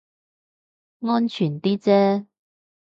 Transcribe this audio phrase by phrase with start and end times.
[1.01, 2.25] 安全啲啫